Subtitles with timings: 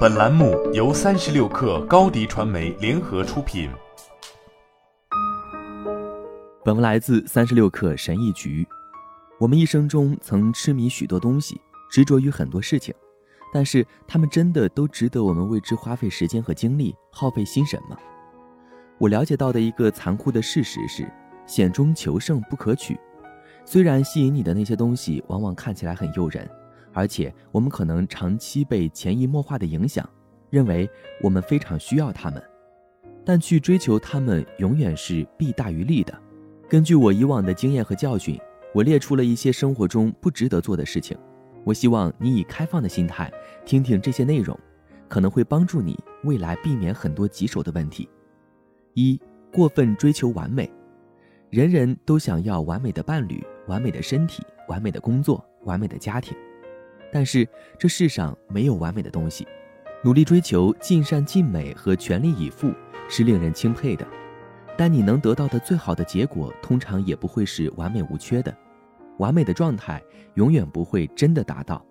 [0.00, 3.70] 本栏目由三十六氪高低传媒联合出品。
[6.62, 8.66] 本文来自三十六氪神译局。
[9.38, 11.58] 我们一生中曾痴迷许多东西，
[11.90, 12.94] 执着于很多事情，
[13.54, 17.96] 但是他们真的都值得我们为之花费时间和精力、耗费心神吗？
[18.98, 21.10] 我了解到的一个残酷的事实是，
[21.46, 22.98] 险中求胜不可取。
[23.64, 26.46] 虽然吸引你的那些东西往往看起来很诱人。
[26.92, 30.08] 而且我们可能长期被潜移默化的影响，
[30.50, 30.88] 认为
[31.22, 32.42] 我们非常需要他们，
[33.24, 36.16] 但去追求他们永远是弊大于利的。
[36.68, 38.38] 根据我以往的经验和教训，
[38.72, 41.16] 我列出了一些生活中不值得做的事情。
[41.64, 43.30] 我希望你以开放的心态
[43.64, 44.58] 听听这些内容，
[45.08, 48.08] 可能会帮助你未来避免很多棘手的问题。
[48.94, 49.20] 一、
[49.52, 50.70] 过分追求完美，
[51.50, 56.36] 人人都想要完美的伴侣、完美的身体、完美的工作、完美的家庭。
[57.12, 59.46] 但是这世上没有完美的东西，
[60.02, 62.72] 努力追求尽善尽美和全力以赴
[63.08, 64.06] 是令人钦佩的，
[64.76, 68.56] 但你能得到的最好的结果通常也不会是完美无缺的，
[69.18, 70.02] 完美的状态
[70.34, 71.84] 永远不会真的达到。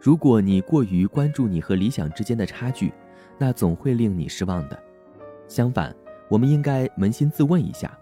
[0.00, 2.92] 如果你过于关注你和理想之间的差距，
[3.38, 4.82] 那总会令你失望的。
[5.46, 5.94] 相反，
[6.28, 7.96] 我们应该扪心自问一下，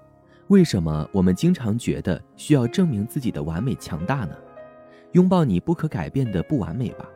[0.48, 4.36] 为什么我们经常觉得需要证明自己的完美强大呢？
[5.12, 7.08] 拥抱你不可改变的不完美吧。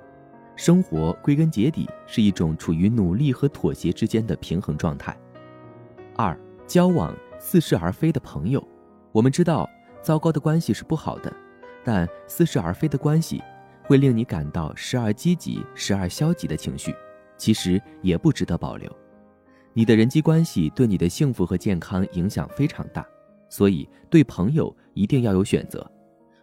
[0.55, 5.15] 生活归根结底是一种处于努力和妥协之间的平衡状态。
[6.15, 8.67] 二、交往似是而非的朋友。
[9.13, 9.69] 我们知道，
[10.01, 11.31] 糟糕的关系是不好的，
[11.85, 13.43] 但似是而非的关系
[13.85, 16.95] 会令你感到时而积极、时而消极的情绪，
[17.37, 18.91] 其实也不值得保留。
[19.75, 23.07] 你的人际关系对你的幸福和健康影响非常大，
[23.51, 25.87] 所以对朋友一定要有选择。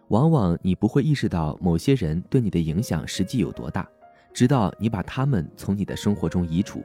[0.08, 3.88] 往往你不会意识到某些人对你的影响实际有多大，
[4.32, 6.82] 直到你把他们从你的生活中移除。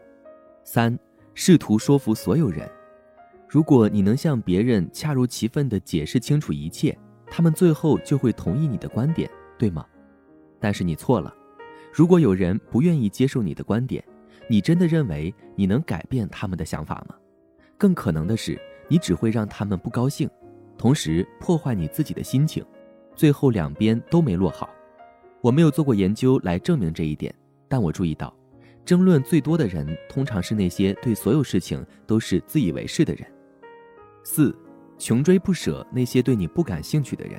[0.63, 0.97] 三，
[1.33, 2.69] 试图说服所有人。
[3.47, 6.97] 如果你能向别人恰如其分地解释清楚一切，
[7.27, 9.85] 他们最后就会同意你的观点，对吗？
[10.59, 11.33] 但是你错了。
[11.91, 14.03] 如果有人不愿意接受你的观点，
[14.47, 17.15] 你真的认为你能改变他们的想法吗？
[17.77, 20.29] 更可能的是，你只会让他们不高兴，
[20.77, 22.63] 同时破坏你自己的心情。
[23.19, 24.69] 最后两边都没落好，
[25.41, 27.35] 我没有做过研究来证明这一点，
[27.67, 28.33] 但我注意到，
[28.85, 33.29] 争论最多的人通常是那些对所有事情都是自以为是的人。
[34.23, 34.57] 四，
[34.97, 37.37] 穷追不舍那些对你不感兴趣的人，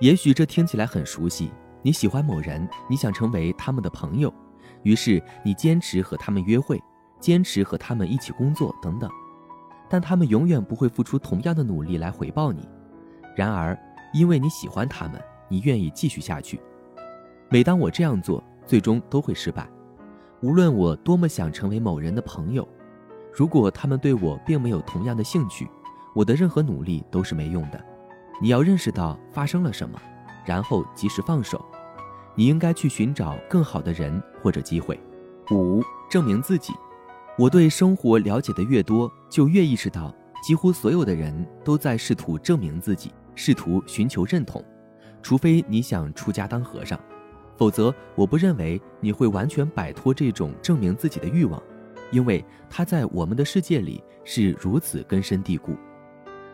[0.00, 1.52] 也许这听起来很熟悉。
[1.82, 4.34] 你喜欢某人，你想成为他们的朋友，
[4.82, 6.82] 于是你坚持和他们约会，
[7.20, 9.08] 坚持和他们一起工作等等，
[9.88, 12.68] 但他们永远不会付出同样的努力来回报你。
[13.36, 13.78] 然而。
[14.12, 16.60] 因为你喜欢他们，你愿意继续下去。
[17.48, 19.68] 每当我这样做，最终都会失败。
[20.40, 22.66] 无论我多么想成为某人的朋友，
[23.32, 25.68] 如果他们对我并没有同样的兴趣，
[26.14, 27.82] 我的任何努力都是没用的。
[28.40, 30.00] 你要认识到发生了什么，
[30.44, 31.64] 然后及时放手。
[32.34, 34.98] 你应该去寻找更好的人或者机会。
[35.50, 36.72] 五、证明自己。
[37.38, 43.12] 我对生活了解的越多，就越意识到，几乎所有的人都在试图证明自己。
[43.34, 44.64] 试图寻求认同，
[45.22, 46.98] 除非你想出家当和尚，
[47.56, 51.62] 否则我不认为你会完全摆脱这种证明自己的欲望，
[52.10, 55.76] 因为它在我们的世界里是如此根深蒂固。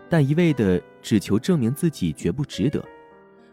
[0.09, 2.83] 但一味的只求证明自己绝不值得，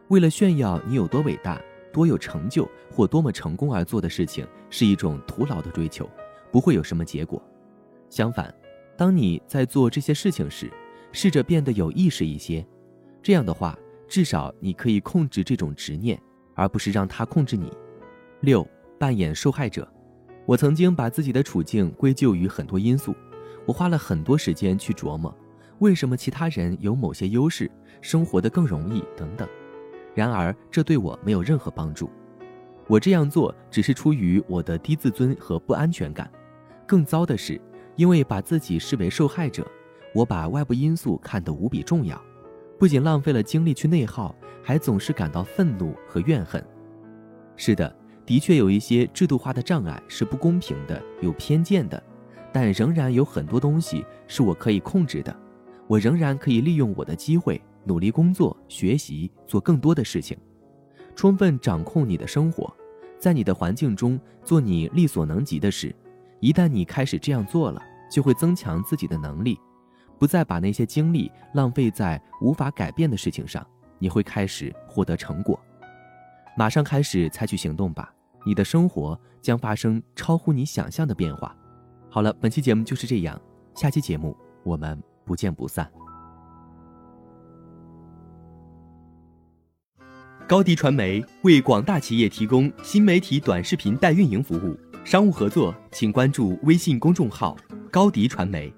[0.07, 1.61] 为了炫耀你有多伟大、
[1.91, 6.09] 多有成就或多么成功而做的事情，是一种徒劳的追求，
[6.51, 7.41] 不会有什么结果。
[8.09, 8.53] 相反，
[8.95, 10.71] 当你在做这些事情时，
[11.11, 12.65] 试着变得有意识一些。
[13.25, 13.75] 这样的话，
[14.07, 16.21] 至少你可以控制这种执念，
[16.53, 17.73] 而不是让它控制你。
[18.41, 18.63] 六，
[18.99, 19.91] 扮演受害者。
[20.45, 23.15] 我曾经把自己的处境归咎于很多因素，
[23.65, 25.35] 我花了很多时间去琢磨，
[25.79, 27.67] 为什么其他人有某些优势，
[27.99, 29.49] 生活的更容易等等。
[30.13, 32.07] 然而，这对我没有任何帮助。
[32.85, 36.29] 我这样做只是出于我的低自尊和不安全感。
[36.85, 37.59] 更糟的是，
[37.95, 39.65] 因为把自己视为受害者，
[40.13, 42.21] 我把外部因素看得无比重要。
[42.77, 46.63] 不仅浪费了精力去内耗，还总是感到愤怒和怨恨。
[47.55, 47.95] 是的，
[48.25, 52.01] 的确有一些制度化的障碍是不公平的、有偏见的，
[52.51, 55.35] 但仍然有很多东西是我可以控制的。
[55.87, 60.37] 我仍然可以利用我的机会，努力工作、学习，做更多的事情，
[61.15, 62.75] 充分掌控你的生活，
[63.19, 65.95] 在你的环境中做你力所能及的事。
[66.39, 67.81] 一旦你开始这样做了，
[68.11, 69.59] 就会增强自己的能力。
[70.19, 73.65] 不再把那些精力浪费在无法改变的事情上，
[73.99, 75.59] 你会开始获得成果。
[76.57, 78.13] 马上开始采取行动吧，
[78.45, 81.55] 你的生活将发生超乎你想象的变化。
[82.09, 83.39] 好了，本期节目就是这样，
[83.73, 85.91] 下期节目我们不见不散。
[90.47, 97.57] 高迪传媒为广大企业提供新媒体短视频代运营服务，商务合作请关注微信公众号
[97.91, 98.71] “高迪传媒”。